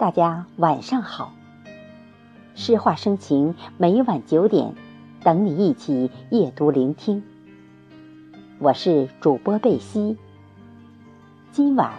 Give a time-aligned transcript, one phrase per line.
[0.00, 1.34] 大家晚上好。
[2.54, 4.72] 诗画生情，每晚九点，
[5.22, 7.22] 等你一起夜读聆听。
[8.58, 10.16] 我是主播贝西。
[11.52, 11.92] 今晚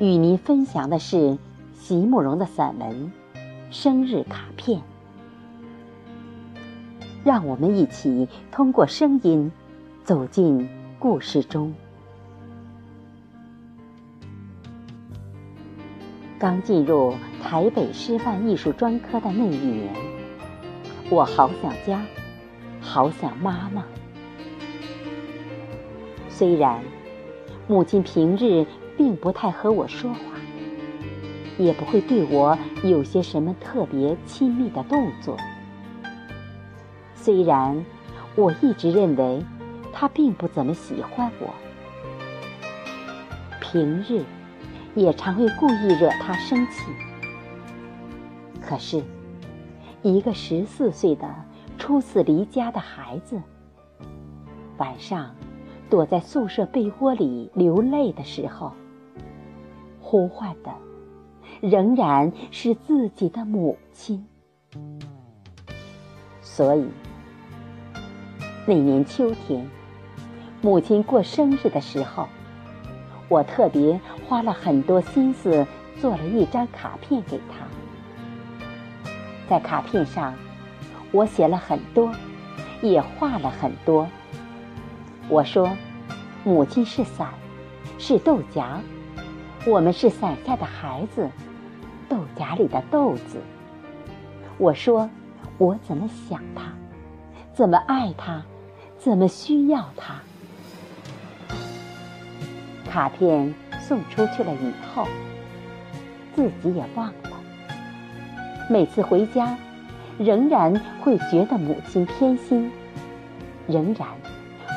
[0.00, 1.36] 与您分享的是
[1.74, 3.12] 席慕容的散文
[3.70, 4.80] 《生日卡片》。
[7.22, 9.52] 让我们一起通过声音
[10.02, 10.66] 走进
[10.98, 11.74] 故事中。
[16.38, 19.94] 刚进入台北师范艺术专科的那一年，
[21.10, 22.00] 我好想家，
[22.80, 23.84] 好想妈妈。
[26.28, 26.82] 虽然
[27.68, 30.18] 母亲平日并不太和我说话，
[31.58, 35.36] 也不会对我有些什么特别亲密的动作。
[37.14, 37.84] 虽然
[38.34, 39.44] 我一直认为
[39.92, 41.54] 她并不怎么喜欢我，
[43.60, 44.24] 平日。
[44.96, 46.84] 也常会故意惹他生气。
[48.66, 49.02] 可是，
[50.02, 51.28] 一个十四岁的
[51.76, 53.42] 初次离家的孩子，
[54.78, 55.34] 晚上
[55.90, 58.72] 躲在宿舍被窝里流泪的时候，
[60.00, 60.72] 呼唤的
[61.60, 64.26] 仍然是自己的母亲。
[66.40, 66.88] 所以，
[68.66, 69.68] 那年秋天，
[70.62, 72.26] 母亲过生日的时候。
[73.30, 73.98] 我特别
[74.28, 75.66] 花了很多心思
[75.98, 77.63] 做了一张卡片给她，
[79.48, 80.34] 在卡片上，
[81.12, 82.12] 我写了很多，
[82.82, 84.06] 也画了很多。
[85.28, 85.76] 我说，
[86.44, 87.28] 母亲是伞，
[87.98, 88.80] 是豆荚，
[89.66, 91.30] 我们是伞下的孩子，
[92.08, 93.40] 豆荚里的豆子。
[94.58, 95.08] 我说，
[95.58, 96.72] 我怎么想他，
[97.52, 98.42] 怎么爱他，
[98.98, 100.14] 怎么需要他。
[102.90, 105.06] 卡片送出去了以后，
[106.34, 107.33] 自己也忘了。
[108.70, 109.56] 每次回家，
[110.18, 112.70] 仍然会觉得母亲偏心，
[113.66, 114.08] 仍然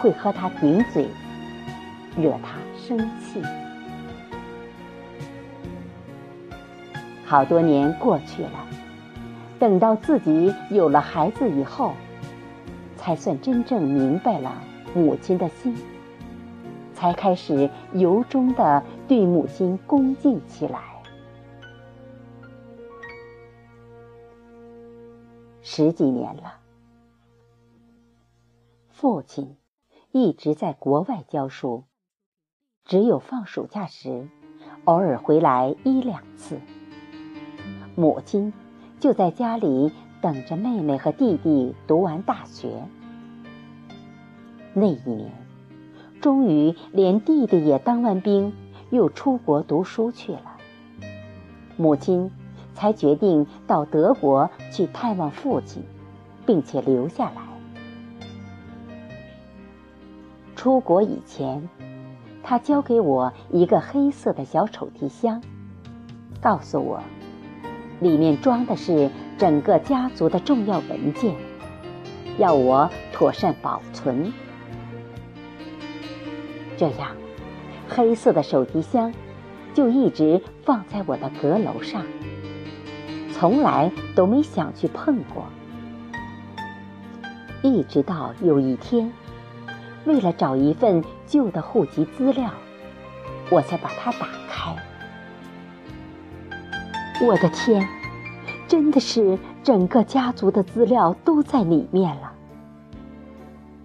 [0.00, 1.06] 会和她顶嘴，
[2.16, 3.40] 惹她生气。
[7.24, 8.66] 好多年过去了，
[9.58, 11.92] 等到自己有了孩子以后，
[12.96, 14.52] 才算真正明白了
[14.94, 15.76] 母亲的心。
[16.92, 20.80] 才开始由衷的对母亲恭敬起来。
[25.68, 26.60] 十几年了，
[28.88, 29.56] 父亲
[30.12, 31.82] 一直在国外教书，
[32.84, 34.28] 只有放暑假时，
[34.84, 36.60] 偶尔回来一两次。
[37.96, 38.52] 母亲
[39.00, 39.90] 就在家里
[40.20, 42.84] 等着妹妹和弟弟读完大学。
[44.72, 45.32] 那一年。
[46.20, 48.54] 终于，连弟弟也当完兵，
[48.90, 50.58] 又出国读书去了。
[51.76, 52.30] 母亲
[52.76, 55.82] 才决定到德国去探望父亲，
[56.44, 57.42] 并且留下来。
[60.54, 61.68] 出国以前，
[62.42, 65.42] 他交给我一个黑色的小手提箱，
[66.40, 67.00] 告诉我，
[68.00, 71.34] 里面装的是整个家族的重要文件，
[72.38, 74.32] 要我妥善保存。
[76.76, 77.16] 这样，
[77.88, 79.12] 黑色的手提箱
[79.72, 82.04] 就一直放在我的阁楼上，
[83.38, 85.44] 从来都没想去碰过。
[87.62, 89.12] 一直到有一天，
[90.06, 92.50] 为了找一份旧的户籍资料，
[93.50, 94.74] 我才把它打开。
[97.26, 97.86] 我的天，
[98.66, 102.32] 真的是整个家族的资料都在里面了，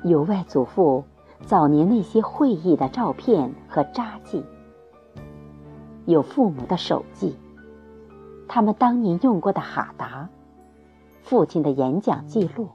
[0.06, 1.04] 有外祖父。
[1.44, 4.46] 早年那些会议的照片和札记，
[6.06, 7.36] 有父母的手记，
[8.54, 10.28] 他们当年用过的哈达，
[11.24, 12.68] 父亲的演讲记录，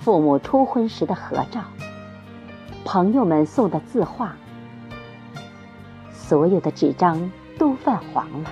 [0.00, 1.60] 父母初婚时的合照，
[2.84, 4.34] 朋友们送的字画，
[6.10, 7.30] 所有的纸张
[7.60, 8.50] 都泛黄了，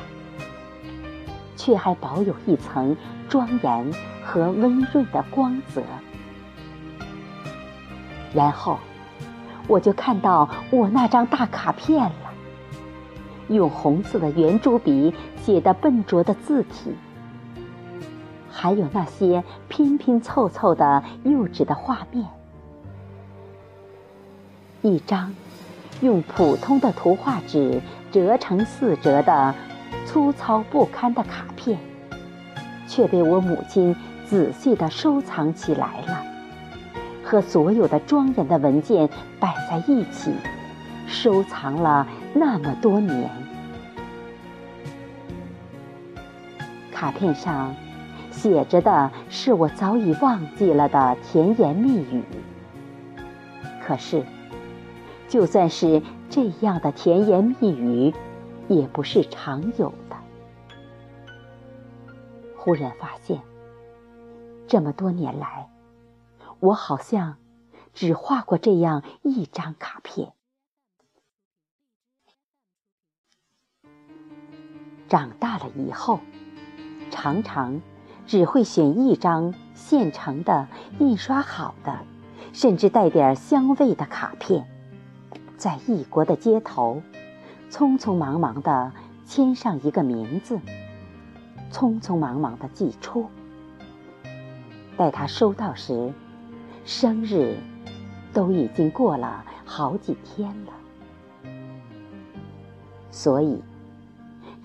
[1.57, 2.97] 却还保有一层
[3.29, 3.93] 庄严
[4.25, 5.83] 和温润的光泽。
[8.33, 8.79] 然后，
[9.67, 12.33] 我就看到我那张大卡片了，
[13.49, 15.13] 用红色的圆珠笔
[15.49, 16.93] 写的笨拙的字体，
[18.51, 22.27] 还有那些拼拼凑凑的幼稚的画面。
[24.83, 25.35] 一张
[26.03, 27.81] 用普通的图画纸
[28.13, 29.55] 折成四折的
[30.05, 31.79] 粗糙不堪的卡片，
[32.87, 33.97] 却被我母亲
[34.27, 36.23] 仔细的收藏起来了。
[37.25, 39.09] 和所有的庄严的文件
[39.41, 40.31] 摆在一起，
[41.07, 43.48] 收藏了那么多年。
[46.99, 47.77] 卡片上
[48.33, 52.25] 写着的是我早已忘记了的甜言蜜语。
[53.81, 54.27] 可是，
[55.29, 58.13] 就算是这样的甜言蜜语，
[58.67, 60.17] 也不是常有的。
[62.57, 63.41] 忽然发现，
[64.67, 65.71] 这么多年来，
[66.59, 67.37] 我好像
[67.95, 70.33] 只画过这样一张卡片。
[75.09, 76.19] 长大了以后，
[77.21, 77.83] 常常
[78.29, 80.69] 只会选一张现成的、
[81.01, 81.99] 印刷好的，
[82.53, 84.65] 甚至带点香味的卡片，
[85.57, 87.03] 在异国的街头，
[87.73, 88.93] 匆匆忙忙的
[89.27, 90.61] 签上一个名字，
[91.73, 93.27] 匆匆忙忙的寄出。
[94.97, 96.13] 待他收到时，
[96.85, 97.57] 生日
[98.33, 101.51] 都已经过了好几天了，
[103.11, 103.61] 所以。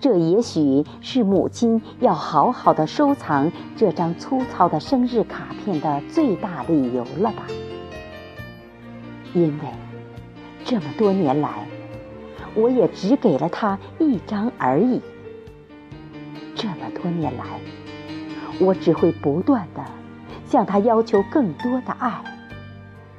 [0.04, 7.46] 这也许是母亲要好好的收藏这张粗糙的生日卡片的最大理由了吧？
[9.32, 9.68] 因为
[10.62, 11.66] 这么多年来，
[12.54, 15.00] 我也只给了她一张而已。
[16.54, 17.44] 这么多年来，
[18.60, 19.82] 我只会不断的
[20.44, 22.22] 向她要求更多的爱，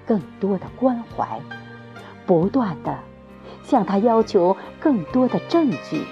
[0.05, 1.39] 更多的关怀，
[2.27, 2.95] 不断的
[3.63, 6.03] 向她要求更多的证据。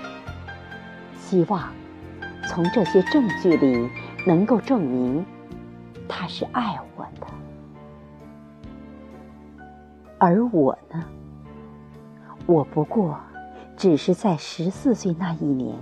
[1.25, 1.73] 希望
[2.47, 3.89] 从这些证据里
[4.27, 5.25] 能够证明
[6.07, 7.27] 他是爱我的，
[10.19, 11.03] 而我呢，
[12.45, 13.17] 我不过
[13.75, 15.75] 只是在十四岁那一年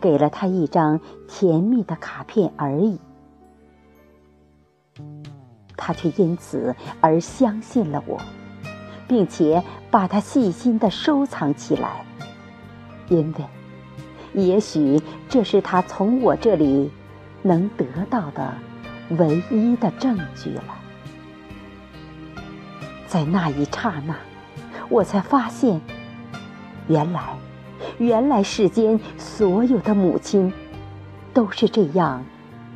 [0.00, 0.98] 给了他一张
[1.28, 2.98] 甜蜜的卡片而已，
[5.76, 8.18] 他却因此而相信了我，
[9.06, 12.04] 并且把它细心的收藏起来，
[13.08, 13.57] 因为。
[14.34, 16.90] 也许这是他从我这里
[17.42, 18.52] 能得到的
[19.10, 20.64] 唯一的证据了。
[23.06, 24.14] 在那一刹那，
[24.88, 25.80] 我才发现，
[26.88, 27.36] 原来，
[27.98, 30.52] 原来世间所有的母亲
[31.32, 32.22] 都是这样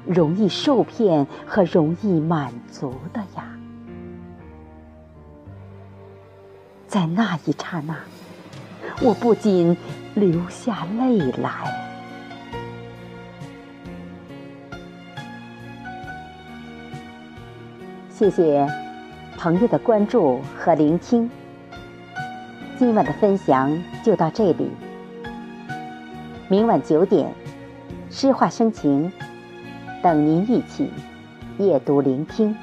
[0.06, 3.44] 容易受骗和容易满足的呀。
[6.86, 7.94] 在那一刹那。
[9.04, 9.76] 我不禁
[10.14, 11.50] 流下泪来。
[18.08, 18.64] 谢谢
[19.36, 21.28] 朋友的关注和聆听，
[22.78, 24.70] 今晚的分享就到这里。
[26.46, 27.28] 明晚九点，
[28.08, 29.10] 诗画生情，
[30.00, 30.92] 等您一起
[31.58, 32.54] 阅读聆听。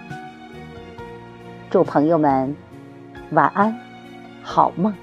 [1.70, 2.56] 祝朋友们
[3.32, 3.78] 晚安，
[4.42, 4.94] 好梦。